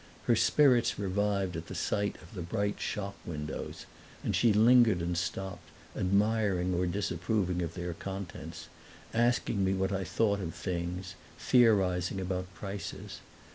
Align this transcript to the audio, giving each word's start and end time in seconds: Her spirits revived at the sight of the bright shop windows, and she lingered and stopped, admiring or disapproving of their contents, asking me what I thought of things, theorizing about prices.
Her 0.23 0.35
spirits 0.35 0.97
revived 0.97 1.55
at 1.55 1.67
the 1.67 1.75
sight 1.75 2.15
of 2.23 2.33
the 2.33 2.41
bright 2.41 2.81
shop 2.81 3.15
windows, 3.23 3.85
and 4.23 4.35
she 4.35 4.51
lingered 4.51 4.99
and 4.99 5.15
stopped, 5.15 5.69
admiring 5.95 6.73
or 6.73 6.87
disapproving 6.87 7.61
of 7.61 7.75
their 7.75 7.93
contents, 7.93 8.67
asking 9.13 9.63
me 9.63 9.75
what 9.75 9.91
I 9.91 10.03
thought 10.03 10.39
of 10.39 10.55
things, 10.55 11.13
theorizing 11.37 12.19
about 12.19 12.51
prices. 12.55 13.19